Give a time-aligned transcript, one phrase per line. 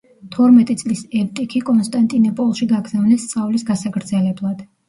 [0.35, 4.69] თორმეტი წლის ევტიქი კონსტანტინეპოლში გააგზავნეს სწავლის გასაგრძელებლად.